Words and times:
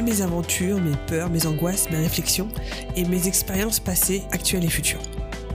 mes 0.00 0.22
aventures, 0.22 0.80
mes 0.80 0.96
peurs, 1.06 1.28
mes 1.28 1.46
angoisses, 1.46 1.90
mes 1.90 1.98
réflexions 1.98 2.48
et 2.96 3.04
mes 3.04 3.28
expériences 3.28 3.80
passées, 3.80 4.22
actuelles 4.30 4.64
et 4.64 4.70
futures. 4.70 5.02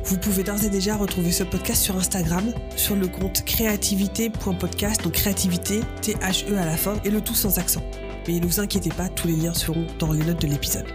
Vous 0.04 0.18
pouvez 0.18 0.44
d'ores 0.44 0.64
et 0.64 0.70
déjà 0.70 0.96
retrouver 0.96 1.32
ce 1.32 1.44
podcast 1.44 1.82
sur 1.82 1.98
Instagram, 1.98 2.54
sur 2.76 2.96
le 2.96 3.08
compte 3.08 3.44
créativité.podcast, 3.44 5.04
donc 5.04 5.14
créativité, 5.14 5.82
T-H-E 6.02 6.56
à 6.58 6.66
la 6.66 6.78
fin, 6.78 6.96
et 7.04 7.10
le 7.10 7.20
tout 7.20 7.36
sans 7.36 7.58
accent. 7.60 7.84
Mais 8.28 8.40
ne 8.40 8.46
vous 8.46 8.60
inquiétez 8.60 8.90
pas, 8.90 9.10
tous 9.10 9.28
les 9.28 9.36
liens 9.36 9.54
seront 9.54 9.86
dans 10.00 10.14
les 10.14 10.24
notes 10.24 10.42
de 10.42 10.48
l'épisode. 10.48 10.86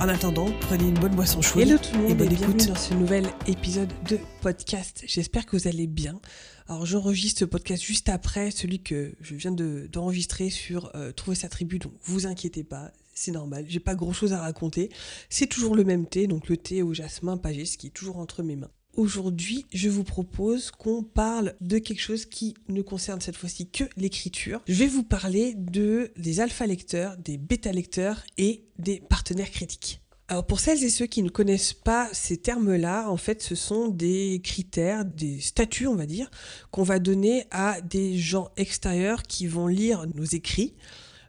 En 0.00 0.08
attendant, 0.08 0.46
prenez 0.62 0.84
une 0.88 0.98
bonne 0.98 1.14
boisson 1.14 1.42
chaude. 1.42 1.62
Hello 1.62 1.76
tout 1.76 1.92
le 1.94 2.00
monde 2.02 2.10
et 2.10 2.14
bonne 2.14 2.26
et 2.32 2.36
bienvenue 2.36 2.56
écoute. 2.56 2.68
dans 2.68 2.74
ce 2.74 2.94
nouvel 2.94 3.26
épisode 3.46 3.92
de 4.08 4.18
podcast. 4.40 5.04
J'espère 5.06 5.44
que 5.44 5.56
vous 5.56 5.68
allez 5.68 5.86
bien. 5.86 6.20
Alors 6.68 6.86
j'enregistre 6.86 7.40
ce 7.40 7.44
podcast 7.44 7.82
juste 7.82 8.08
après 8.08 8.50
celui 8.50 8.82
que 8.82 9.12
je 9.20 9.34
viens 9.34 9.50
de- 9.52 9.88
d'enregistrer 9.92 10.48
sur 10.48 10.90
euh, 10.94 11.12
Trouver 11.12 11.36
sa 11.36 11.48
tribu, 11.50 11.78
donc 11.78 11.92
vous 12.04 12.26
inquiétez 12.26 12.64
pas, 12.64 12.92
c'est 13.14 13.32
normal, 13.32 13.66
j'ai 13.68 13.80
pas 13.80 13.94
grand 13.94 14.12
chose 14.14 14.32
à 14.32 14.40
raconter. 14.40 14.88
C'est 15.28 15.46
toujours 15.48 15.74
le 15.74 15.84
même 15.84 16.06
thé, 16.06 16.26
donc 16.26 16.48
le 16.48 16.56
thé 16.56 16.82
au 16.82 16.94
jasmin 16.94 17.36
pagès 17.36 17.64
qui 17.76 17.88
est 17.88 17.90
toujours 17.90 18.16
entre 18.18 18.42
mes 18.42 18.56
mains. 18.56 18.70
Aujourd'hui, 18.96 19.66
je 19.72 19.88
vous 19.88 20.02
propose 20.02 20.72
qu'on 20.72 21.04
parle 21.04 21.54
de 21.60 21.78
quelque 21.78 22.00
chose 22.00 22.26
qui 22.26 22.54
ne 22.68 22.82
concerne 22.82 23.20
cette 23.20 23.36
fois-ci 23.36 23.68
que 23.68 23.84
l'écriture. 23.96 24.60
Je 24.66 24.74
vais 24.74 24.88
vous 24.88 25.04
parler 25.04 25.54
de 25.54 26.10
des 26.16 26.40
alpha 26.40 26.66
lecteurs, 26.66 27.16
des 27.16 27.38
bêta 27.38 27.70
lecteurs 27.70 28.24
et 28.36 28.64
des 28.78 29.00
partenaires 29.00 29.50
critiques. 29.50 30.00
Alors 30.26 30.44
pour 30.46 30.60
celles 30.60 30.82
et 30.82 30.90
ceux 30.90 31.06
qui 31.06 31.22
ne 31.22 31.28
connaissent 31.28 31.72
pas 31.72 32.08
ces 32.12 32.36
termes-là, 32.36 33.10
en 33.10 33.16
fait, 33.16 33.42
ce 33.42 33.54
sont 33.54 33.88
des 33.88 34.40
critères, 34.42 35.04
des 35.04 35.40
statuts, 35.40 35.86
on 35.86 35.96
va 35.96 36.06
dire, 36.06 36.30
qu'on 36.70 36.82
va 36.82 36.98
donner 36.98 37.46
à 37.50 37.80
des 37.80 38.18
gens 38.18 38.50
extérieurs 38.56 39.22
qui 39.22 39.46
vont 39.46 39.66
lire 39.66 40.04
nos 40.14 40.24
écrits, 40.24 40.74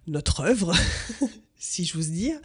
notre 0.07 0.41
œuvre, 0.41 0.75
si 1.57 1.85
j'ose 1.85 2.09
dire, 2.09 2.39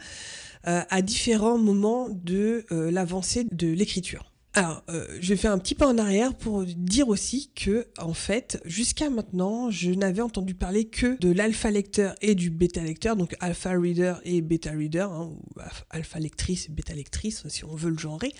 euh, 0.67 0.81
à 0.89 1.01
différents 1.01 1.57
moments 1.57 2.09
de 2.09 2.65
euh, 2.71 2.91
l'avancée 2.91 3.45
de 3.51 3.67
l'écriture. 3.67 4.31
Alors, 4.57 4.83
euh, 4.89 5.05
je 5.21 5.29
vais 5.29 5.37
faire 5.37 5.51
un 5.51 5.59
petit 5.59 5.75
pas 5.75 5.87
en 5.87 5.99
arrière 5.99 6.33
pour 6.33 6.65
dire 6.65 7.09
aussi 7.09 7.51
que, 7.53 7.85
en 7.99 8.15
fait, 8.15 8.59
jusqu'à 8.65 9.11
maintenant, 9.11 9.69
je 9.69 9.91
n'avais 9.91 10.23
entendu 10.23 10.55
parler 10.55 10.85
que 10.85 11.15
de 11.19 11.31
l'alpha 11.31 11.69
lecteur 11.69 12.15
et 12.23 12.33
du 12.33 12.49
bêta 12.49 12.81
lecteur, 12.81 13.15
donc 13.15 13.35
alpha 13.39 13.77
reader 13.77 14.15
et 14.23 14.41
bêta 14.41 14.71
reader, 14.71 15.11
hein, 15.11 15.29
ou 15.31 15.61
alpha 15.91 16.17
lectrice 16.17 16.69
et 16.69 16.71
bêta 16.71 16.95
lectrice, 16.95 17.47
si 17.49 17.65
on 17.65 17.75
veut 17.75 17.91
le 17.91 17.99
genrer. 17.99 18.31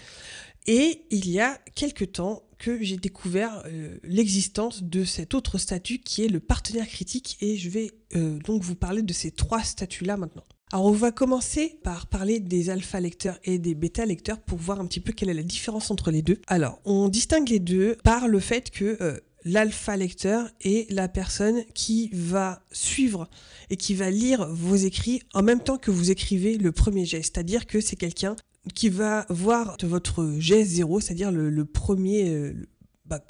Et 0.65 1.03
il 1.11 1.29
y 1.29 1.39
a 1.39 1.55
quelque 1.75 2.03
temps 2.03 2.41
que 2.57 2.83
j'ai 2.83 2.97
découvert 2.97 3.61
euh, 3.67 3.99
l'existence 4.01 4.81
de 4.81 5.03
cet 5.03 5.35
autre 5.35 5.59
statut 5.59 5.99
qui 5.99 6.25
est 6.25 6.29
le 6.29 6.39
partenaire 6.39 6.87
critique, 6.87 7.37
et 7.41 7.57
je 7.57 7.69
vais 7.69 7.91
euh, 8.15 8.39
donc 8.39 8.63
vous 8.63 8.73
parler 8.73 9.03
de 9.03 9.13
ces 9.13 9.29
trois 9.29 9.61
statuts-là 9.61 10.17
maintenant. 10.17 10.45
Alors 10.73 10.85
on 10.85 10.91
va 10.91 11.13
commencer 11.13 11.79
par 11.81 12.07
parler 12.07 12.41
des 12.41 12.69
alpha 12.69 12.99
lecteurs 12.99 13.39
et 13.45 13.57
des 13.57 13.73
bêta 13.73 14.05
lecteurs 14.05 14.39
pour 14.39 14.57
voir 14.57 14.81
un 14.81 14.85
petit 14.85 14.99
peu 14.99 15.13
quelle 15.13 15.29
est 15.29 15.33
la 15.33 15.43
différence 15.43 15.91
entre 15.91 16.11
les 16.11 16.21
deux. 16.21 16.41
Alors 16.47 16.81
on 16.83 17.07
distingue 17.07 17.47
les 17.47 17.59
deux 17.59 17.95
par 18.03 18.27
le 18.27 18.41
fait 18.41 18.69
que 18.69 18.97
euh, 18.99 19.17
l'alpha 19.45 19.95
lecteur 19.95 20.49
est 20.59 20.91
la 20.91 21.07
personne 21.07 21.63
qui 21.73 22.09
va 22.11 22.61
suivre 22.73 23.29
et 23.69 23.77
qui 23.77 23.93
va 23.93 24.11
lire 24.11 24.45
vos 24.53 24.75
écrits 24.75 25.21
en 25.33 25.41
même 25.41 25.61
temps 25.61 25.77
que 25.77 25.89
vous 25.89 26.11
écrivez 26.11 26.57
le 26.57 26.73
premier 26.73 27.05
jet. 27.05 27.21
C'est-à-dire 27.23 27.65
que 27.65 27.79
c'est 27.79 27.95
quelqu'un 27.95 28.35
qui 28.73 28.89
va 28.89 29.25
voir 29.29 29.77
votre 29.83 30.35
jet 30.37 30.65
zéro, 30.65 30.99
c'est-à-dire 30.99 31.31
le, 31.31 31.63
premier... 31.63 32.29
euh, 32.29 32.67
bah, 33.05 33.23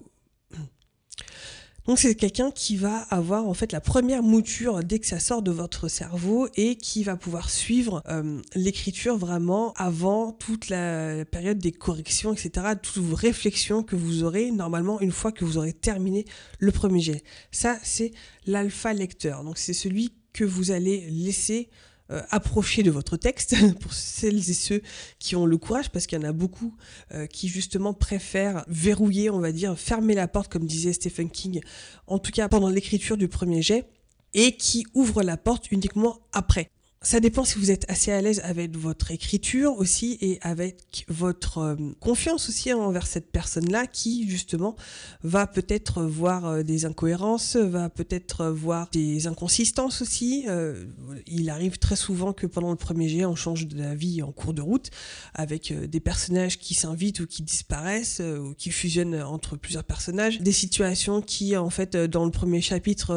donc 1.88 2.00
c'est 2.00 2.16
quelqu'un 2.16 2.52
qui 2.52 2.76
va 2.76 2.98
avoir 3.10 3.48
en 3.48 3.54
fait 3.54 3.72
la 3.72 3.80
première 3.82 4.22
mouture 4.22 4.84
dès 4.84 5.00
que 5.00 5.06
ça 5.06 5.20
sort 5.20 5.42
de 5.42 5.52
votre 5.52 5.88
cerveau 5.88 6.48
et 6.56 6.76
qui 6.76 7.04
va 7.04 7.16
pouvoir 7.16 7.50
suivre 7.50 8.04
euh, 8.10 8.42
l'écriture 8.56 9.18
vraiment 9.18 9.74
avant 9.78 10.34
toute 10.34 10.70
la 10.70 11.24
période 11.26 11.60
des 11.60 11.72
corrections, 11.72 12.34
etc. 12.34 12.74
Toutes 12.82 13.02
vos 13.02 13.16
réflexions 13.16 13.84
que 13.84 13.96
vous 13.96 14.24
aurez 14.24 14.52
normalement 14.52 15.00
une 15.00 15.12
fois 15.12 15.32
que 15.32 15.46
vous 15.46 15.58
aurez 15.58 15.74
terminé 15.74 16.26
le 16.60 16.72
premier 16.72 17.00
jet. 17.00 17.24
Ça 17.52 17.78
c'est 17.84 18.12
l'alpha 18.46 18.94
lecteur. 18.94 19.44
Donc 19.44 19.58
c'est 19.58 19.74
celui 19.74 20.14
que 20.34 20.44
vous 20.44 20.72
allez 20.72 21.10
laisser 21.10 21.70
euh, 22.12 22.22
approcher 22.30 22.84
de 22.84 22.92
votre 22.92 23.18
texte 23.18 23.56
pour 23.82 23.94
celles 23.94 24.50
et 24.50 24.54
ceux 24.54 24.82
qui 25.20 25.36
ont 25.36 25.46
le 25.46 25.58
courage 25.58 25.90
parce 25.90 26.08
qu'il 26.08 26.20
y 26.20 26.26
en 26.26 26.28
a 26.28 26.32
beaucoup 26.32 26.76
euh, 27.14 27.26
qui 27.28 27.48
justement 27.48 27.94
préfèrent 27.94 28.64
verrouiller, 28.68 29.30
on 29.30 29.40
va 29.40 29.52
dire, 29.52 29.78
fermer 29.78 30.16
la 30.16 30.28
porte 30.28 30.52
comme 30.52 30.66
disait 30.66 30.94
Stephen 30.94 31.30
King, 31.30 31.62
en 32.08 32.20
tout 32.20 32.32
cas 32.32 32.48
pendant 32.48 32.70
l'écriture 32.70 33.18
du 33.18 33.28
premier 33.28 33.62
jet, 33.62 33.90
et 34.34 34.56
qui 34.56 34.86
ouvrent 34.94 35.24
la 35.24 35.38
porte 35.38 35.72
uniquement 35.72 36.20
après. 36.32 36.70
Ça 37.04 37.20
dépend 37.20 37.46
si 37.46 37.60
vous 37.60 37.70
êtes 37.70 37.90
assez 37.92 38.12
à 38.12 38.22
l'aise 38.22 38.42
avec 38.44 38.76
votre 38.76 39.12
écriture 39.12 39.78
aussi 39.78 40.18
et 40.20 40.40
avec 40.42 41.06
votre 41.08 41.60
euh, 41.60 41.76
confiance 42.00 42.50
aussi 42.50 42.74
envers 42.74 43.06
cette 43.06 43.32
personne-là 43.32 43.86
qui 43.86 44.28
justement 44.28 44.76
va 45.22 45.46
peut-être 45.46 46.02
voir 46.04 46.46
euh, 46.48 46.64
des 46.64 46.86
incohérences, 46.86 47.56
va 47.56 47.92
peut-être 47.92 48.48
voir 48.48 48.90
des 48.92 49.28
inconsistances 49.28 50.02
aussi. 50.02 50.46
Euh, 50.48 50.86
il 51.28 51.52
arrive 51.52 51.78
très 51.78 51.96
souvent 51.96 52.34
que 52.34 52.48
pendant 52.48 52.72
le 52.72 52.78
premier 52.78 53.08
jet, 53.08 53.26
on 53.26 53.36
change 53.36 53.68
d'avis 53.68 54.24
en 54.24 54.32
cours 54.32 54.56
de 54.56 54.64
route 54.64 54.90
avec 55.36 55.72
des 55.72 56.00
personnages 56.00 56.58
qui 56.58 56.74
s'invitent 56.74 57.20
ou 57.20 57.28
qui 57.28 57.44
disparaissent 57.44 58.22
ou 58.22 58.56
qui 58.56 58.72
fusionnent 58.72 59.22
entre 59.22 59.56
plusieurs 59.56 59.84
personnages. 59.84 60.40
Des 60.42 60.52
situations 60.52 61.22
qui, 61.22 61.56
en 61.56 61.70
fait, 61.70 61.96
dans 61.96 62.26
le 62.26 62.32
premier 62.32 62.62
chapitre, 62.62 63.14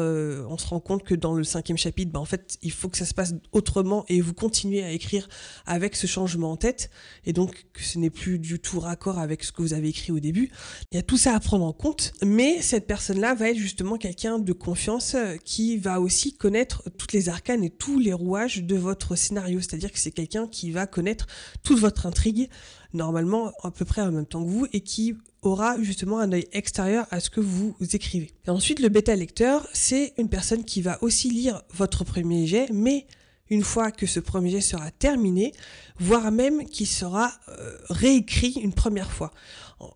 on 0.47 0.57
se 0.57 0.67
rend 0.67 0.79
compte 0.79 1.03
que 1.03 1.15
dans 1.15 1.33
le 1.33 1.43
cinquième 1.43 1.77
chapitre, 1.77 2.11
bah, 2.11 2.19
en 2.19 2.25
fait, 2.25 2.57
il 2.61 2.71
faut 2.71 2.87
que 2.87 2.97
ça 2.97 3.05
se 3.05 3.13
passe 3.13 3.33
autrement 3.51 3.80
et 4.07 4.21
vous 4.21 4.33
continuez 4.33 4.83
à 4.83 4.91
écrire 4.91 5.27
avec 5.65 5.95
ce 5.95 6.07
changement 6.07 6.51
en 6.51 6.57
tête 6.57 6.89
et 7.25 7.33
donc 7.33 7.65
ce 7.79 7.97
n'est 7.97 8.09
plus 8.09 8.39
du 8.39 8.59
tout 8.59 8.79
raccord 8.79 9.19
avec 9.19 9.43
ce 9.43 9.51
que 9.51 9.61
vous 9.61 9.73
avez 9.73 9.89
écrit 9.89 10.11
au 10.11 10.19
début. 10.19 10.51
Il 10.91 10.95
y 10.95 10.99
a 10.99 11.03
tout 11.03 11.17
ça 11.17 11.35
à 11.35 11.39
prendre 11.39 11.65
en 11.65 11.73
compte, 11.73 12.13
mais 12.23 12.61
cette 12.61 12.87
personne-là 12.87 13.33
va 13.33 13.49
être 13.49 13.57
justement 13.57 13.97
quelqu'un 13.97 14.39
de 14.39 14.53
confiance 14.53 15.15
euh, 15.15 15.37
qui 15.43 15.77
va 15.77 15.99
aussi 15.99 16.33
connaître 16.33 16.83
toutes 16.97 17.13
les 17.13 17.29
arcanes 17.29 17.63
et 17.63 17.69
tous 17.69 17.99
les 17.99 18.13
rouages 18.13 18.63
de 18.63 18.75
votre 18.75 19.15
scénario, 19.15 19.59
c'est-à-dire 19.59 19.91
que 19.91 19.99
c'est 19.99 20.11
quelqu'un 20.11 20.47
qui 20.47 20.71
va 20.71 20.87
connaître 20.87 21.27
toute 21.63 21.79
votre 21.79 22.05
intrigue 22.05 22.49
normalement 22.93 23.51
à 23.63 23.71
peu 23.71 23.85
près 23.85 24.01
en 24.01 24.11
même 24.11 24.25
temps 24.25 24.43
que 24.43 24.49
vous 24.49 24.67
et 24.73 24.81
qui 24.81 25.15
aura 25.41 25.81
justement 25.81 26.19
un 26.19 26.31
œil 26.31 26.47
extérieur 26.51 27.07
à 27.09 27.19
ce 27.19 27.29
que 27.29 27.39
vous 27.39 27.75
écrivez. 27.93 28.31
Et 28.45 28.49
ensuite, 28.49 28.79
le 28.79 28.89
bêta 28.89 29.15
lecteur, 29.15 29.67
c'est 29.73 30.13
une 30.17 30.29
personne 30.29 30.63
qui 30.63 30.81
va 30.81 31.01
aussi 31.01 31.29
lire 31.29 31.63
votre 31.73 32.03
premier 32.03 32.45
jet, 32.45 32.67
mais 32.71 33.07
une 33.51 33.63
fois 33.63 33.91
que 33.91 34.07
ce 34.07 34.19
premier 34.19 34.49
jet 34.49 34.61
sera 34.61 34.89
terminé, 34.91 35.53
voire 35.99 36.31
même 36.31 36.65
qu'il 36.65 36.87
sera 36.87 37.31
euh, 37.49 37.77
réécrit 37.89 38.53
une 38.53 38.73
première 38.73 39.11
fois. 39.11 39.31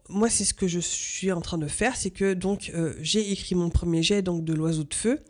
Moi, 0.09 0.29
c'est 0.29 0.45
ce 0.45 0.53
que 0.53 0.67
je 0.67 0.79
suis 0.79 1.31
en 1.31 1.41
train 1.41 1.57
de 1.57 1.67
faire, 1.67 1.95
c'est 1.95 2.09
que 2.09 2.33
donc 2.33 2.71
euh, 2.73 2.95
j'ai 3.01 3.31
écrit 3.31 3.55
mon 3.55 3.69
premier 3.69 4.01
jet 4.03 4.21
donc 4.23 4.43
de 4.43 4.53
l'oiseau 4.53 4.83
de 4.83 4.93
feu, 4.93 5.21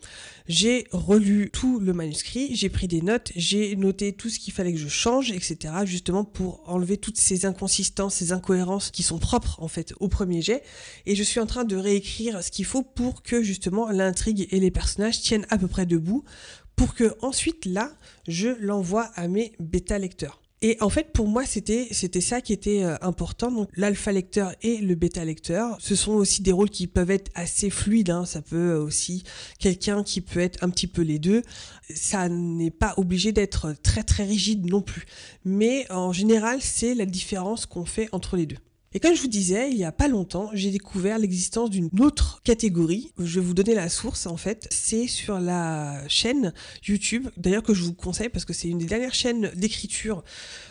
j'ai 0.48 0.88
relu 0.92 1.50
tout 1.52 1.80
le 1.80 1.94
manuscrit, 1.94 2.56
j'ai 2.56 2.70
pris 2.70 2.88
des 2.88 3.02
notes, 3.02 3.32
j'ai 3.36 3.76
noté 3.76 4.14
tout 4.14 4.30
ce 4.30 4.40
qu'il 4.40 4.54
fallait 4.54 4.72
que 4.74 4.80
je 4.80 4.88
change, 4.88 5.32
etc. 5.32 5.74
Justement 5.84 6.24
pour 6.24 6.64
enlever 6.68 6.98
toutes 6.98 7.18
ces 7.18 7.46
inconsistances, 7.46 8.16
ces 8.16 8.32
incohérences 8.32 8.92
qui 8.92 9.04
sont 9.04 9.20
propres 9.20 9.62
en 9.62 9.68
fait 9.68 9.94
au 10.00 10.08
premier 10.08 10.42
jet. 10.42 10.64
Et 11.06 11.16
je 11.16 11.24
suis 11.24 11.40
en 11.40 11.46
train 11.46 11.66
de 11.66 11.76
réécrire 11.76 12.42
ce 12.42 12.50
qu'il 12.50 12.66
faut 12.66 12.82
pour 12.84 13.24
que 13.24 13.44
justement 13.44 13.90
l'intrigue 13.92 14.48
et 14.52 14.60
les 14.60 14.72
personnages 14.72 15.22
tiennent 15.22 15.46
à 15.50 15.58
peu 15.58 15.68
près 15.68 15.86
debout, 15.86 16.24
pour 16.76 16.94
que 16.94 17.16
ensuite 17.22 17.66
là 17.66 17.92
je 18.28 18.50
l'envoie 18.60 19.12
à 19.16 19.28
mes 19.28 19.54
bêta 19.60 19.98
lecteurs. 20.00 20.42
Et 20.62 20.78
en 20.82 20.90
fait, 20.90 21.12
pour 21.12 21.28
moi, 21.28 21.46
c'était 21.46 21.88
c'était 21.92 22.22
ça 22.22 22.42
qui 22.42 22.54
était 22.54 22.82
euh, 22.84 22.96
important. 23.02 23.52
Donc, 23.52 23.70
l'alpha 23.76 24.12
lecteur 24.12 24.54
et 24.64 24.78
le 24.78 24.96
bêta 24.96 25.24
lecteur, 25.24 25.78
ce 25.80 25.96
sont 25.96 26.14
aussi 26.14 26.42
des 26.42 26.52
rôles 26.54 26.70
qui 26.70 26.88
peuvent 26.88 27.12
être 27.12 27.30
assez 27.36 27.70
fluides. 27.70 28.10
hein. 28.10 28.26
Ça 28.26 28.42
peut 28.42 28.72
euh, 28.72 28.82
aussi 28.82 29.24
quelqu'un 29.60 30.02
qui 30.02 30.22
peut 30.22 30.40
être 30.40 30.64
un 30.64 30.70
petit 30.70 30.88
peu 30.88 31.02
les 31.02 31.20
deux. 31.20 31.44
Ça 31.94 32.30
n'est 32.30 32.72
pas 32.72 32.94
obligé 32.98 33.32
d'être 33.32 33.76
très 33.84 34.04
très 34.04 34.24
rigide 34.24 34.66
non 34.66 34.82
plus. 34.82 35.06
Mais 35.44 35.86
en 35.92 36.14
général, 36.14 36.62
c'est 36.62 36.96
la 36.96 37.06
différence 37.06 37.66
qu'on 37.66 37.86
fait 37.86 38.10
entre 38.12 38.38
les 38.38 38.46
deux. 38.46 38.58
Et 38.96 39.02
comme 39.02 39.14
je 39.14 39.22
vous 39.22 39.28
disais, 39.28 39.70
il 39.70 39.78
y 39.78 39.84
a 39.84 39.92
pas 39.92 40.08
longtemps, 40.08 40.50
j'ai 40.54 40.72
découvert 40.72 41.20
l'existence 41.20 41.70
d'une 41.70 41.90
autre 42.00 42.42
catégorie. 42.46 43.12
Je 43.20 43.42
vais 43.42 43.46
vous 43.46 43.54
donner 43.54 43.76
la 43.76 43.90
source 43.90 44.26
en 44.26 44.38
fait. 44.38 44.70
C'est 44.72 45.08
sur 45.08 45.38
la 45.38 46.08
chaîne 46.08 46.54
YouTube, 46.88 47.28
d'ailleurs 47.36 47.62
que 47.62 47.74
je 47.74 47.84
vous 47.84 47.94
conseille 47.94 48.30
parce 48.30 48.46
que 48.46 48.54
c'est 48.54 48.70
une 48.70 48.78
des 48.78 48.86
dernières 48.86 49.14
chaînes 49.14 49.52
d'écriture 49.54 50.24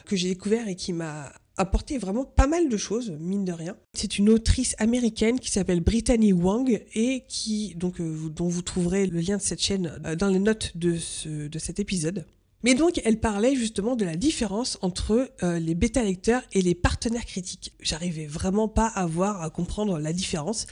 que 0.07 0.17
j'ai 0.17 0.29
découvert 0.31 0.69
et 0.69 0.75
qui 0.75 0.95
m'a 0.95 1.35
apporté 1.59 1.99
vraiment 1.99 2.25
pas 2.25 2.47
mal 2.47 2.71
de 2.71 2.77
choses, 2.79 3.11
mine 3.21 3.45
de 3.45 3.53
rien. 3.53 3.77
C'est 3.93 4.17
une 4.17 4.31
autrice 4.31 4.75
américaine 4.79 5.39
qui 5.39 5.51
s'appelle 5.51 5.81
Brittany 5.81 6.33
Wang 6.33 6.83
et 6.95 7.25
qui, 7.29 7.75
donc, 7.75 8.01
euh, 8.01 8.31
dont 8.31 8.49
vous 8.49 8.63
trouverez 8.63 9.07
le 9.07 9.21
lien 9.21 9.37
de 9.37 9.43
cette 9.43 9.61
chaîne 9.61 10.01
euh, 10.07 10.17
dans 10.17 10.29
les 10.29 10.39
notes 10.39 10.73
de, 10.79 10.97
ce, 10.97 11.49
de 11.49 11.59
cet 11.59 11.79
épisode. 11.79 12.25
Mais 12.65 12.75
donc, 12.75 12.99
elle 13.05 13.21
parlait 13.21 13.55
justement 13.55 13.95
de 13.95 14.07
la 14.07 14.17
différence 14.17 14.79
entre 14.81 15.31
euh, 15.43 15.59
les 15.59 15.75
bêta-lecteurs 15.75 16.41
et 16.55 16.63
les 16.63 16.75
partenaires 16.75 17.27
critiques. 17.27 17.75
J'arrivais 17.81 18.25
vraiment 18.25 18.69
pas 18.69 18.87
à 18.87 19.05
voir, 19.05 19.43
à 19.43 19.51
comprendre 19.51 19.99
la 19.99 20.15
différence. 20.15 20.67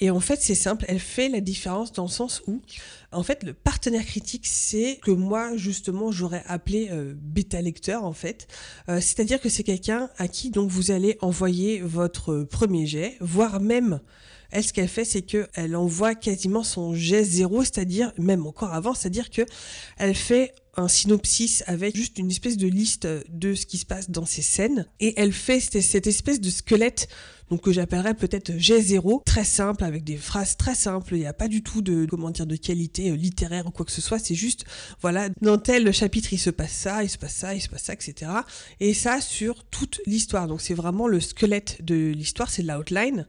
Et 0.00 0.08
en 0.08 0.20
fait, 0.20 0.40
c'est 0.40 0.54
simple, 0.54 0.86
elle 0.88 0.98
fait 0.98 1.28
la 1.28 1.42
différence 1.42 1.92
dans 1.92 2.04
le 2.04 2.08
sens 2.08 2.42
où, 2.46 2.62
en 3.12 3.22
fait, 3.22 3.42
le 3.42 3.52
partenaire 3.52 4.06
critique, 4.06 4.46
c'est 4.46 4.98
que 5.02 5.10
moi, 5.10 5.58
justement, 5.58 6.10
j'aurais 6.10 6.42
appelé 6.46 6.88
euh, 6.90 7.12
bêta-lecteur, 7.14 8.04
en 8.04 8.14
fait. 8.14 8.48
Euh, 8.88 9.02
c'est-à-dire 9.02 9.38
que 9.38 9.50
c'est 9.50 9.62
quelqu'un 9.62 10.08
à 10.16 10.28
qui, 10.28 10.48
donc, 10.48 10.70
vous 10.70 10.90
allez 10.90 11.18
envoyer 11.20 11.82
votre 11.82 12.44
premier 12.44 12.86
jet, 12.86 13.18
voire 13.20 13.60
même 13.60 14.00
elle, 14.50 14.64
ce 14.64 14.72
qu'elle 14.72 14.88
fait, 14.88 15.04
c'est 15.04 15.22
qu'elle 15.22 15.76
envoie 15.76 16.14
quasiment 16.14 16.62
son 16.62 16.94
jet 16.94 17.24
zéro, 17.24 17.62
c'est-à-dire, 17.62 18.12
même 18.18 18.46
encore 18.46 18.72
avant, 18.72 18.94
c'est-à-dire 18.94 19.30
que 19.30 19.42
elle 19.98 20.14
fait 20.14 20.54
un 20.76 20.88
synopsis 20.88 21.64
avec 21.66 21.96
juste 21.96 22.18
une 22.18 22.30
espèce 22.30 22.56
de 22.56 22.66
liste 22.66 23.08
de 23.28 23.54
ce 23.54 23.66
qui 23.66 23.78
se 23.78 23.86
passe 23.86 24.10
dans 24.10 24.26
ces 24.26 24.42
scènes. 24.42 24.86
Et 25.00 25.14
elle 25.16 25.32
fait 25.32 25.60
cette 25.60 26.06
espèce 26.06 26.40
de 26.40 26.50
squelette 26.50 27.08
donc 27.50 27.62
que 27.62 27.72
j'appellerais 27.72 28.14
peut-être 28.14 28.52
G0, 28.52 29.22
très 29.24 29.44
simple, 29.44 29.84
avec 29.84 30.04
des 30.04 30.16
phrases 30.16 30.56
très 30.56 30.74
simples, 30.74 31.14
il 31.14 31.20
n'y 31.20 31.26
a 31.26 31.32
pas 31.32 31.48
du 31.48 31.62
tout 31.62 31.82
de, 31.82 32.06
comment 32.06 32.30
dire, 32.30 32.46
de 32.46 32.56
qualité 32.56 33.10
euh, 33.10 33.16
littéraire 33.16 33.66
ou 33.66 33.70
quoi 33.70 33.86
que 33.86 33.92
ce 33.92 34.00
soit, 34.00 34.18
c'est 34.18 34.34
juste, 34.34 34.64
voilà, 35.00 35.28
dans 35.40 35.58
tel 35.58 35.92
chapitre 35.92 36.32
il 36.32 36.38
se 36.38 36.50
passe 36.50 36.72
ça, 36.72 37.04
il 37.04 37.10
se 37.10 37.18
passe 37.18 37.34
ça, 37.34 37.54
il 37.54 37.60
se 37.60 37.68
passe 37.68 37.84
ça, 37.84 37.92
etc. 37.92 38.30
Et 38.80 38.94
ça 38.94 39.20
sur 39.20 39.64
toute 39.64 40.00
l'histoire, 40.06 40.46
donc 40.48 40.60
c'est 40.60 40.74
vraiment 40.74 41.08
le 41.08 41.20
squelette 41.20 41.84
de 41.84 41.94
l'histoire, 41.94 42.50
c'est 42.50 42.62
l'outline, 42.62 43.26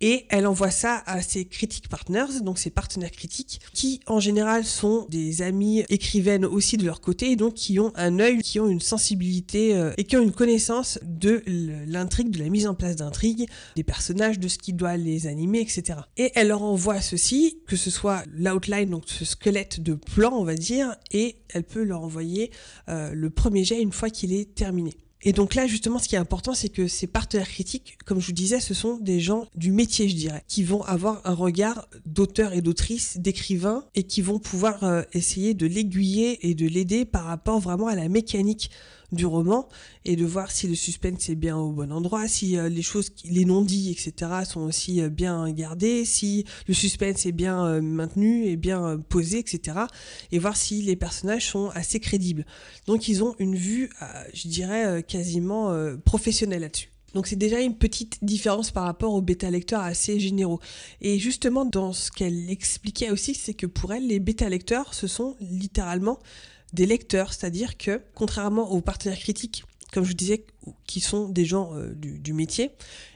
et 0.00 0.26
elle 0.30 0.46
envoie 0.46 0.70
ça 0.70 1.02
à 1.06 1.20
ses 1.20 1.44
critic 1.44 1.88
partners, 1.88 2.40
donc 2.42 2.58
ses 2.58 2.70
partenaires 2.70 3.10
critiques, 3.10 3.60
qui 3.74 4.00
en 4.06 4.18
général 4.18 4.64
sont 4.64 5.06
des 5.10 5.42
amis 5.42 5.84
écrivaines 5.88 6.46
aussi 6.46 6.76
de 6.76 6.84
leur 6.84 7.00
côté, 7.00 7.32
et 7.32 7.36
donc 7.36 7.54
qui 7.54 7.78
ont 7.78 7.92
un 7.96 8.18
œil, 8.18 8.40
qui 8.40 8.60
ont 8.60 8.68
une 8.68 8.80
sensibilité 8.80 9.76
euh, 9.76 9.92
et 9.98 10.04
qui 10.04 10.16
ont 10.16 10.22
une 10.22 10.32
connaissance 10.32 10.98
de 11.02 11.42
l'intrigue, 11.86 12.30
de 12.30 12.38
la 12.38 12.48
mise 12.48 12.66
en 12.66 12.74
place 12.74 12.96
d'intrigue, 12.96 13.46
des 13.76 13.84
personnages, 13.84 14.38
de 14.38 14.48
ce 14.48 14.58
qui 14.58 14.72
doit 14.72 14.96
les 14.96 15.26
animer, 15.26 15.60
etc. 15.60 16.00
Et 16.16 16.32
elle 16.34 16.48
leur 16.48 16.62
envoie 16.62 17.00
ceci, 17.00 17.58
que 17.66 17.76
ce 17.76 17.90
soit 17.90 18.24
l'outline, 18.32 18.90
donc 18.90 19.04
ce 19.06 19.24
squelette 19.24 19.80
de 19.80 19.94
plan, 19.94 20.32
on 20.32 20.44
va 20.44 20.54
dire, 20.54 20.94
et 21.10 21.36
elle 21.48 21.64
peut 21.64 21.82
leur 21.82 22.02
envoyer 22.02 22.50
euh, 22.88 23.12
le 23.14 23.30
premier 23.30 23.64
jet 23.64 23.80
une 23.80 23.92
fois 23.92 24.10
qu'il 24.10 24.32
est 24.32 24.54
terminé. 24.54 24.96
Et 25.22 25.32
donc 25.32 25.54
là, 25.54 25.66
justement, 25.66 25.98
ce 25.98 26.08
qui 26.08 26.14
est 26.14 26.18
important, 26.18 26.54
c'est 26.54 26.70
que 26.70 26.88
ces 26.88 27.06
partenaires 27.06 27.48
critiques, 27.48 27.98
comme 28.06 28.20
je 28.20 28.26
vous 28.26 28.32
disais, 28.32 28.58
ce 28.58 28.72
sont 28.72 28.96
des 28.96 29.20
gens 29.20 29.46
du 29.54 29.70
métier, 29.70 30.08
je 30.08 30.16
dirais, 30.16 30.42
qui 30.48 30.62
vont 30.62 30.82
avoir 30.82 31.20
un 31.26 31.34
regard 31.34 31.88
d'auteur 32.06 32.54
et 32.54 32.62
d'autrice, 32.62 33.18
d'écrivain, 33.18 33.84
et 33.94 34.04
qui 34.04 34.22
vont 34.22 34.38
pouvoir 34.38 34.82
euh, 34.84 35.02
essayer 35.12 35.52
de 35.52 35.66
l'aiguiller 35.66 36.48
et 36.48 36.54
de 36.54 36.66
l'aider 36.66 37.04
par 37.04 37.24
rapport 37.24 37.60
vraiment 37.60 37.86
à 37.86 37.96
la 37.96 38.08
mécanique 38.08 38.70
du 39.12 39.26
roman 39.26 39.68
et 40.04 40.16
de 40.16 40.24
voir 40.24 40.50
si 40.50 40.66
le 40.66 40.74
suspense 40.74 41.28
est 41.28 41.34
bien 41.34 41.56
au 41.56 41.72
bon 41.72 41.92
endroit, 41.92 42.28
si 42.28 42.56
euh, 42.56 42.68
les 42.68 42.82
choses, 42.82 43.10
les 43.24 43.44
non-dits, 43.44 43.90
etc. 43.90 44.30
sont 44.44 44.60
aussi 44.60 45.00
euh, 45.00 45.08
bien 45.08 45.50
gardés, 45.50 46.04
si 46.04 46.44
le 46.66 46.74
suspense 46.74 47.26
est 47.26 47.32
bien 47.32 47.64
euh, 47.66 47.80
maintenu 47.80 48.46
et 48.46 48.56
bien 48.56 48.98
posé, 49.08 49.38
etc. 49.38 49.78
Et 50.32 50.38
voir 50.38 50.56
si 50.56 50.82
les 50.82 50.96
personnages 50.96 51.48
sont 51.48 51.70
assez 51.70 52.00
crédibles. 52.00 52.46
Donc 52.86 53.08
ils 53.08 53.22
ont 53.22 53.34
une 53.38 53.54
vue, 53.54 53.90
je 54.32 54.48
dirais, 54.48 55.02
quasiment 55.06 55.74
professionnelle 56.04 56.62
là-dessus. 56.62 56.90
Donc 57.14 57.26
c'est 57.26 57.36
déjà 57.36 57.60
une 57.60 57.76
petite 57.76 58.24
différence 58.24 58.70
par 58.70 58.84
rapport 58.84 59.14
aux 59.14 59.20
bêta-lecteurs 59.20 59.80
assez 59.80 60.20
généraux. 60.20 60.60
Et 61.00 61.18
justement, 61.18 61.64
dans 61.64 61.92
ce 61.92 62.10
qu'elle 62.10 62.50
expliquait 62.50 63.10
aussi, 63.10 63.34
c'est 63.34 63.54
que 63.54 63.66
pour 63.66 63.92
elle, 63.92 64.06
les 64.06 64.20
bêta-lecteurs, 64.20 64.94
ce 64.94 65.06
sont 65.06 65.36
littéralement 65.40 66.20
des 66.72 66.86
lecteurs, 66.86 67.32
c'est-à-dire 67.32 67.76
que 67.76 68.00
contrairement 68.14 68.70
aux 68.70 68.80
partenaires 68.80 69.18
critiques, 69.18 69.64
comme 69.92 70.04
je 70.04 70.12
disais, 70.12 70.44
qui 70.86 71.00
sont 71.00 71.28
des 71.28 71.44
gens 71.44 71.74
euh, 71.74 71.92
du, 71.94 72.32
métier, 72.32 72.70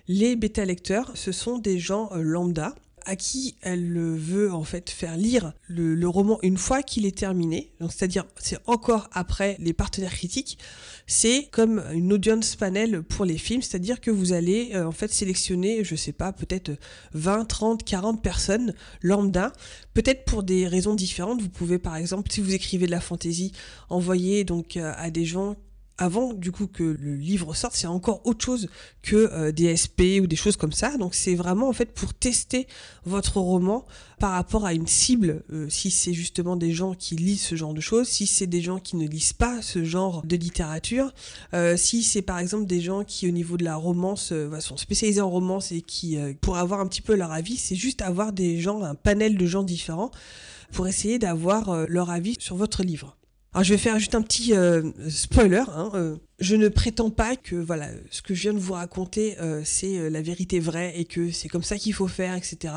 les 0.09 0.37
bêta-lecteurs, 0.37 1.13
ce 1.15 1.33
sont 1.33 1.59
des 1.59 1.79
gens 1.79 2.11
euh, 2.13 2.23
lambda 2.23 2.75
à 3.05 3.17
qui 3.17 3.57
elle 3.63 3.93
veut 4.17 4.53
en 4.53 4.65
fait 4.65 4.91
faire 4.91 5.17
lire 5.17 5.53
le, 5.69 6.09
roman 6.09 6.39
une 6.43 6.59
fois 6.59 6.83
qu'il 6.83 7.07
est 7.07 7.17
terminé. 7.17 7.73
Donc 7.81 7.93
c'est-à-dire 7.93 8.25
c'est 8.39 8.59
encore 8.67 9.09
après 9.13 9.57
les 9.61 9.73
partenaires 9.73 10.15
critiques. 10.15 10.59
C'est 11.07 11.49
comme 11.51 11.83
une 11.93 12.13
audience 12.13 12.57
panel 12.57 13.03
pour 13.03 13.25
les 13.25 13.39
films, 13.39 13.63
c'est-à-dire 13.63 14.01
que 14.01 14.11
vous 14.11 14.33
allez 14.33 14.71
euh, 14.75 14.87
en 14.87 14.93
fait 14.93 15.13
sélectionner, 15.13 15.85
je 15.85 15.97
sais 15.97 16.13
pas, 16.13 16.33
peut-être 16.33 16.73
20, 17.13 17.45
30, 17.45 17.85
40 17.85 18.23
personnes 18.23 18.75
lambda, 19.03 19.53
peut-être 19.93 20.25
pour 20.25 20.43
des 20.43 20.67
raisons 20.67 20.95
différentes. 20.95 21.43
Vous 21.43 21.51
pouvez 21.51 21.79
par 21.79 21.97
exemple, 21.97 22.31
si 22.33 22.41
vous 22.41 22.55
écrivez 22.55 22.87
de 22.87 22.91
la 22.91 23.01
fantaisie, 23.01 23.53
envoyer 23.91 24.45
donc 24.45 24.77
euh, 24.77 24.93
à 24.97 25.11
des 25.11 25.25
gens 25.25 25.57
avant 25.99 26.33
du 26.33 26.51
coup 26.51 26.67
que 26.67 26.83
le 26.83 27.15
livre 27.15 27.55
sorte, 27.55 27.75
c'est 27.75 27.87
encore 27.87 28.21
autre 28.25 28.45
chose 28.45 28.69
que 29.03 29.17
euh, 29.17 29.53
des 29.53 29.77
SP 29.77 30.19
ou 30.21 30.27
des 30.27 30.37
choses 30.37 30.57
comme 30.57 30.73
ça. 30.73 30.97
Donc 30.97 31.15
c'est 31.15 31.35
vraiment 31.35 31.69
en 31.69 31.73
fait 31.73 31.93
pour 31.93 32.15
tester 32.15 32.67
votre 33.05 33.39
roman 33.39 33.87
par 34.19 34.33
rapport 34.33 34.65
à 34.65 34.75
une 34.75 34.87
cible, 34.87 35.43
euh, 35.53 35.69
si 35.69 35.91
c'est 35.91 36.13
justement 36.13 36.57
des 36.57 36.73
gens 36.73 36.95
qui 36.95 37.17
lisent 37.17 37.43
ce 37.43 37.55
genre 37.55 37.75
de 37.75 37.81
choses, 37.81 38.09
si 38.09 38.27
c'est 38.27 38.47
des 38.47 38.61
gens 38.61 38.79
qui 38.79 38.97
ne 38.97 39.07
lisent 39.07 39.33
pas 39.33 39.63
ce 39.63 39.85
genre 39.85 40.23
de 40.25 40.37
littérature, 40.37 41.13
euh, 41.53 41.77
si 41.77 42.03
c'est 42.03 42.23
par 42.23 42.39
exemple 42.39 42.67
des 42.67 42.81
gens 42.81 43.05
qui 43.05 43.29
au 43.29 43.33
niveau 43.33 43.57
de 43.57 43.65
la 43.65 43.77
romance 43.77 44.33
sont 44.61 44.77
spécialisés 44.77 45.21
en 45.21 45.31
romance 45.31 45.73
et 45.73 45.81
qui 45.81 46.17
pour 46.41 46.57
avoir 46.57 46.81
un 46.81 46.87
petit 46.87 47.03
peu 47.03 47.15
leur 47.15 47.33
avis, 47.33 47.57
c'est 47.57 47.77
juste 47.77 48.03
avoir 48.03 48.33
des 48.33 48.61
gens, 48.61 48.83
un 48.83 48.95
panel 48.95 49.37
de 49.37 49.47
gens 49.47 49.63
différents 49.63 50.11
pour 50.73 50.89
essayer 50.89 51.19
d'avoir 51.19 51.87
leur 51.87 52.11
avis 52.11 52.37
sur 52.41 52.57
votre 52.57 52.83
livre. 52.83 53.17
Alors 53.55 53.63
je 53.63 53.73
vais 53.73 53.79
faire 53.79 53.99
juste 54.01 54.17
un 54.17 54.23
petit 54.23 54.53
euh, 54.53 54.83
spoiler. 55.09 55.63
Hein, 55.69 55.91
euh, 55.95 56.17
je 56.45 56.57
ne 56.57 56.69
prétends 56.69 57.11
pas 57.11 57.37
que 57.37 57.57
voilà 57.57 57.89
ce 58.11 58.21
que 58.21 58.35
je 58.35 58.43
viens 58.43 58.53
de 58.53 58.59
vous 58.59 58.75
raconter 58.75 59.39
euh, 59.41 59.63
c'est 59.65 59.99
euh, 59.99 60.11
la 60.11 60.21
vérité 60.21 60.61
vraie 60.61 60.93
et 60.99 61.07
que 61.07 61.31
c'est 61.31 61.49
comme 61.49 61.63
ça 61.63 61.79
qu'il 61.79 61.95
faut 61.95 62.07
faire, 62.07 62.35
etc. 62.35 62.75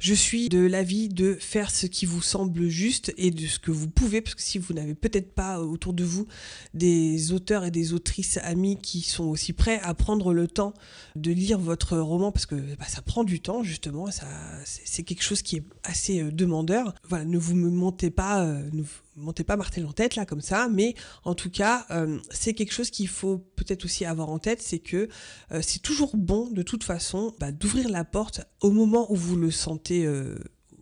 Je 0.00 0.12
suis 0.12 0.48
de 0.48 0.58
l'avis 0.58 1.08
de 1.08 1.34
faire 1.34 1.70
ce 1.70 1.86
qui 1.86 2.04
vous 2.04 2.20
semble 2.20 2.68
juste 2.68 3.14
et 3.16 3.30
de 3.30 3.46
ce 3.46 3.58
que 3.58 3.70
vous 3.70 3.88
pouvez, 3.88 4.20
parce 4.20 4.34
que 4.34 4.42
si 4.42 4.58
vous 4.58 4.74
n'avez 4.74 4.94
peut-être 4.94 5.32
pas 5.34 5.60
autour 5.60 5.92
de 5.92 6.02
vous 6.02 6.26
des 6.74 7.32
auteurs 7.32 7.64
et 7.64 7.70
des 7.70 7.92
autrices 7.92 8.38
amis 8.38 8.78
qui 8.80 9.02
sont 9.02 9.24
aussi 9.24 9.52
prêts 9.52 9.80
à 9.82 9.94
prendre 9.94 10.32
le 10.32 10.48
temps 10.48 10.74
de 11.14 11.30
lire 11.30 11.58
votre 11.58 11.96
roman, 11.98 12.32
parce 12.32 12.46
que 12.46 12.56
bah, 12.56 12.86
ça 12.88 13.02
prend 13.02 13.22
du 13.22 13.40
temps 13.40 13.62
justement, 13.62 14.10
ça 14.10 14.26
c'est 14.64 15.04
quelque 15.04 15.22
chose 15.22 15.42
qui 15.42 15.56
est 15.56 15.64
assez 15.84 16.22
euh, 16.22 16.32
demandeur. 16.32 16.92
Voilà, 17.08 17.24
ne 17.24 17.38
vous 17.38 17.54
me 17.54 17.70
montez 17.70 18.10
pas, 18.10 18.44
ne 18.44 18.82
vous 18.82 18.88
montez 19.16 19.44
pas 19.44 19.56
martel 19.56 19.86
en 19.86 19.92
tête 19.92 20.16
là 20.16 20.26
comme 20.26 20.40
ça, 20.40 20.68
mais 20.68 20.94
en 21.24 21.34
tout 21.34 21.50
cas 21.50 21.86
c'est 22.30 22.52
quelque 22.52 22.72
chose 22.72 22.90
qu'il 22.96 23.08
faut 23.08 23.38
peut-être 23.56 23.84
aussi 23.84 24.06
avoir 24.06 24.30
en 24.30 24.38
tête, 24.38 24.62
c'est 24.62 24.78
que 24.78 25.08
euh, 25.52 25.60
c'est 25.62 25.80
toujours 25.80 26.16
bon 26.16 26.50
de 26.50 26.62
toute 26.62 26.82
façon 26.82 27.34
bah, 27.38 27.52
d'ouvrir 27.52 27.90
la 27.90 28.04
porte 28.04 28.40
au 28.62 28.70
moment 28.70 29.12
où 29.12 29.16
vous 29.16 29.36
le 29.36 29.50
sentez. 29.50 30.06
Euh, 30.06 30.38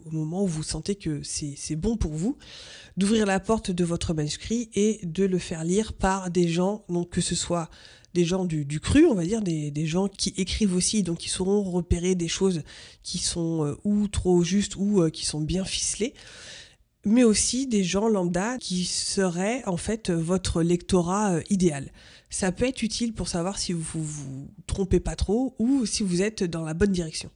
au 0.07 0.11
moment 0.11 0.45
où 0.45 0.47
vous 0.47 0.63
sentez 0.63 0.97
que 0.97 1.23
c'est 1.23 1.77
bon 1.77 1.97
pour 1.97 2.13
vous, 2.13 2.37
d'ouvrir 2.99 3.25
la 3.25 3.41
porte 3.41 3.71
de 3.71 3.85
votre 3.85 4.13
manuscrit 4.13 4.69
et 4.75 5.01
de 5.03 5.25
le 5.25 5.39
faire 5.39 5.65
lire 5.65 5.95
par 5.95 6.31
des 6.31 6.47
gens, 6.47 6.85
donc 6.91 7.09
que 7.09 7.23
ce 7.23 7.35
soit 7.35 7.71
des 8.13 8.27
gens 8.27 8.45
du, 8.45 8.81
cru, 8.81 9.07
on 9.07 9.15
va 9.15 9.25
dire, 9.25 9.41
des, 9.41 9.87
gens 9.87 10.09
qui 10.09 10.35
écrivent 10.37 10.75
aussi, 10.75 11.05
donc 11.05 11.17
qui 11.21 11.31
sauront 11.31 11.63
repérer 11.63 12.15
des 12.15 12.29
choses 12.29 12.65
qui 13.03 13.17
sont 13.17 13.65
euh, 13.65 13.79
ou 13.85 14.07
trop 14.07 14.43
justes 14.43 14.77
ou 14.77 15.09
qui 15.09 15.25
sont 15.25 15.41
bien 15.41 15.65
ficelées 15.65 16.13
mais 17.05 17.25
aussi 17.25 17.67
des 17.67 17.85
gens 17.85 18.09
lambda 18.09 18.59
qui 18.59 18.85
seraient 18.85 19.63
en 19.67 19.77
fait 19.77 20.11
votre 20.11 20.63
lectorat 20.63 21.35
euh, 21.35 21.43
idéal. 21.51 21.91
Ça 22.31 22.53
peut 22.53 22.67
être 22.67 22.83
utile 22.83 23.13
pour 23.13 23.29
savoir 23.29 23.59
si 23.59 23.73
vous 23.73 24.03
vous 24.03 24.49
trompez 24.67 25.01
pas 25.01 25.17
trop 25.17 25.55
ou 25.59 25.87
si 25.87 26.03
vous 26.03 26.23
êtes 26.23 26.43
dans 26.43 26.63
la 26.63 26.75
bonne 26.75 26.93
direction. 26.93 27.31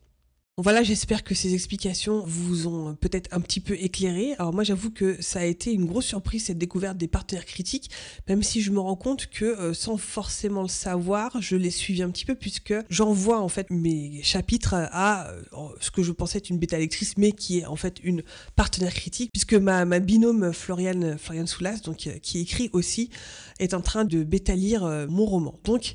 Voilà, 0.61 0.83
j'espère 0.83 1.23
que 1.23 1.37
ces 1.37 1.55
explications 1.55 2.25
vous 2.27 2.67
ont 2.67 2.97
peut-être 2.97 3.33
un 3.33 3.41
petit 3.41 3.61
peu 3.61 3.75
éclairé. 3.75 4.35
Alors 4.41 4.53
moi 4.53 4.65
j'avoue 4.65 4.91
que 4.91 5.17
ça 5.23 5.39
a 5.39 5.45
été 5.45 5.73
une 5.73 5.87
grosse 5.87 6.07
surprise 6.07 6.47
cette 6.47 6.59
découverte 6.59 6.97
des 6.97 7.07
partenaires 7.07 7.45
critiques, 7.45 7.93
même 8.29 8.43
si 8.43 8.61
je 8.61 8.73
me 8.73 8.81
rends 8.81 8.97
compte 8.97 9.29
que 9.29 9.45
euh, 9.45 9.73
sans 9.73 9.97
forcément 9.99 10.63
le 10.63 10.69
savoir, 10.69 11.41
je 11.41 11.55
les 11.55 11.71
suivi 11.71 12.03
un 12.03 12.11
petit 12.11 12.25
peu 12.25 12.35
puisque 12.35 12.75
j'envoie 12.91 13.41
en 13.41 13.49
fait 13.49 13.71
mes 13.71 14.21
chapitres 14.25 14.75
à 14.75 15.29
euh, 15.29 15.43
ce 15.81 15.93
que 15.93 16.03
je 16.03 16.11
pensais 16.11 16.39
être 16.39 16.51
une 16.51 16.59
bêta 16.59 16.77
lectrice, 16.77 17.17
mais 17.17 17.31
qui 17.31 17.61
est 17.61 17.65
en 17.65 17.77
fait 17.77 18.01
une 18.03 18.25
partenaire 18.57 18.95
critique, 18.95 19.31
puisque 19.33 19.55
ma, 19.55 19.85
binôme 20.01 20.53
Floriane, 20.53 21.19
Soulas, 21.47 21.83
donc, 21.85 22.09
euh, 22.09 22.19
qui 22.21 22.41
écrit 22.41 22.69
aussi, 22.73 23.11
est 23.61 23.75
en 23.75 23.81
train 23.81 24.05
de 24.05 24.25
bêta 24.25 24.57
lire 24.57 25.07
mon 25.09 25.25
roman. 25.25 25.57
Donc 25.63 25.95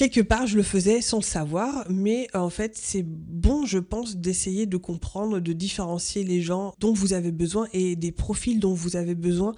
quelque 0.00 0.22
part, 0.22 0.46
je 0.46 0.56
le 0.56 0.62
faisais 0.62 1.02
sans 1.02 1.18
le 1.18 1.22
savoir, 1.22 1.84
mais 1.90 2.26
en 2.32 2.48
fait, 2.48 2.74
c'est 2.74 3.02
bon, 3.04 3.66
je 3.66 3.78
pense, 3.78 4.16
d'essayer 4.16 4.64
de 4.64 4.78
comprendre, 4.78 5.40
de 5.40 5.52
différencier 5.52 6.24
les 6.24 6.40
gens 6.40 6.72
dont 6.80 6.94
vous 6.94 7.12
avez 7.12 7.32
besoin 7.32 7.68
et 7.74 7.96
des 7.96 8.10
profils 8.10 8.58
dont 8.58 8.72
vous 8.72 8.96
avez 8.96 9.14
besoin 9.14 9.54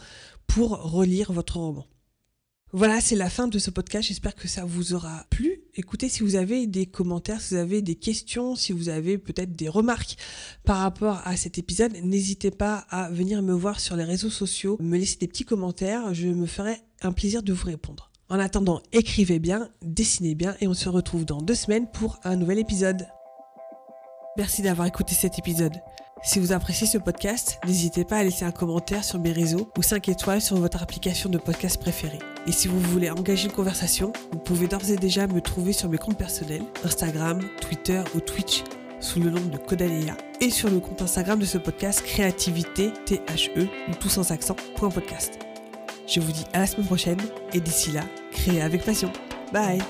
pour 0.48 0.70
relire 0.70 1.32
votre 1.32 1.58
roman. 1.58 1.86
Voilà, 2.72 3.00
c'est 3.00 3.14
la 3.14 3.30
fin 3.30 3.46
de 3.46 3.60
ce 3.60 3.70
podcast. 3.70 4.08
J'espère 4.08 4.34
que 4.34 4.48
ça 4.48 4.64
vous 4.64 4.94
aura 4.94 5.26
plu. 5.30 5.62
Écoutez, 5.74 6.08
si 6.08 6.24
vous 6.24 6.34
avez 6.34 6.66
des 6.66 6.86
commentaires, 6.86 7.40
si 7.40 7.54
vous 7.54 7.60
avez 7.60 7.80
des 7.80 7.94
questions, 7.94 8.56
si 8.56 8.72
vous 8.72 8.88
avez 8.88 9.18
peut-être 9.18 9.52
des 9.52 9.68
remarques 9.68 10.16
par 10.64 10.78
rapport 10.78 11.20
à 11.24 11.36
cet 11.36 11.56
épisode, 11.58 11.92
n'hésitez 12.02 12.50
pas 12.50 12.78
à 12.90 13.10
venir 13.10 13.42
me 13.42 13.52
voir 13.52 13.78
sur 13.78 13.94
les 13.94 14.02
réseaux 14.02 14.30
sociaux, 14.30 14.76
me 14.80 14.98
laisser 14.98 15.18
des 15.18 15.28
petits 15.28 15.44
commentaires. 15.44 16.12
Je 16.14 16.26
me 16.26 16.46
ferai 16.46 16.78
un 17.00 17.12
plaisir 17.12 17.44
de 17.44 17.52
vous 17.52 17.66
répondre. 17.66 18.11
En 18.32 18.38
attendant, 18.38 18.80
écrivez 18.92 19.38
bien, 19.38 19.68
dessinez 19.82 20.34
bien 20.34 20.56
et 20.62 20.66
on 20.66 20.72
se 20.72 20.88
retrouve 20.88 21.26
dans 21.26 21.42
deux 21.42 21.54
semaines 21.54 21.86
pour 21.86 22.18
un 22.24 22.34
nouvel 22.34 22.58
épisode. 22.58 23.06
Merci 24.38 24.62
d'avoir 24.62 24.88
écouté 24.88 25.14
cet 25.14 25.38
épisode. 25.38 25.74
Si 26.22 26.38
vous 26.38 26.52
appréciez 26.52 26.86
ce 26.86 26.96
podcast, 26.96 27.60
n'hésitez 27.66 28.06
pas 28.06 28.16
à 28.16 28.24
laisser 28.24 28.46
un 28.46 28.50
commentaire 28.50 29.04
sur 29.04 29.18
mes 29.18 29.32
réseaux 29.32 29.70
ou 29.76 29.82
5 29.82 30.08
étoiles 30.08 30.40
sur 30.40 30.56
votre 30.56 30.82
application 30.82 31.28
de 31.28 31.36
podcast 31.36 31.78
préférée. 31.78 32.20
Et 32.46 32.52
si 32.52 32.68
vous 32.68 32.80
voulez 32.80 33.10
engager 33.10 33.48
une 33.48 33.52
conversation, 33.52 34.14
vous 34.32 34.38
pouvez 34.38 34.66
d'ores 34.66 34.90
et 34.90 34.96
déjà 34.96 35.26
me 35.26 35.42
trouver 35.42 35.74
sur 35.74 35.90
mes 35.90 35.98
comptes 35.98 36.16
personnels, 36.16 36.64
Instagram, 36.84 37.38
Twitter 37.60 38.02
ou 38.14 38.20
Twitch 38.20 38.64
sous 38.98 39.20
le 39.20 39.28
nom 39.28 39.42
de 39.42 39.58
Codalea 39.58 40.16
et 40.40 40.48
sur 40.48 40.70
le 40.70 40.80
compte 40.80 41.02
Instagram 41.02 41.38
de 41.38 41.44
ce 41.44 41.58
podcast 41.58 42.02
Créativité 42.02 42.94
THE 43.04 43.68
ou 43.90 43.94
tout 44.00 44.08
sans 44.08 44.30
accent 44.30 44.56
podcast. 44.78 45.38
Je 46.12 46.20
vous 46.20 46.32
dis 46.32 46.44
à 46.52 46.58
la 46.58 46.66
semaine 46.66 46.86
prochaine 46.86 47.20
et 47.54 47.60
d'ici 47.60 47.90
là, 47.90 48.02
créez 48.32 48.60
avec 48.60 48.84
passion. 48.84 49.10
Bye 49.50 49.80